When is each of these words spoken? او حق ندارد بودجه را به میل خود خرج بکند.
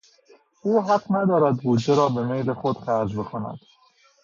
او 0.61 0.81
حق 0.81 1.11
ندارد 1.11 1.57
بودجه 1.57 1.95
را 1.95 2.09
به 2.09 2.25
میل 2.25 2.53
خود 2.53 2.77
خرج 2.77 3.15
بکند. 3.17 3.57